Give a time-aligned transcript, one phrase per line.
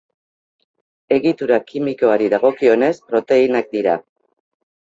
[1.17, 3.95] Egitura kimikoari dagokionez proteinak dira.